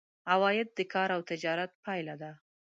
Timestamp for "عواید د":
0.31-0.79